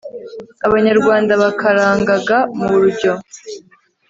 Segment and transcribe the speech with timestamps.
[0.65, 3.13] abanyarwanda bakarangaga mu rujyo